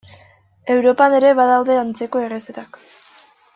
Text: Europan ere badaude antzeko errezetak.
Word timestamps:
Europan 0.75 1.17
ere 1.17 1.35
badaude 1.41 1.77
antzeko 1.83 2.25
errezetak. 2.29 2.83